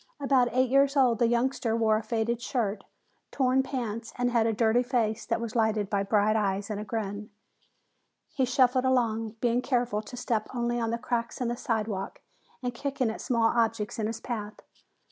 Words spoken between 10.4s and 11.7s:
only on the cracks in the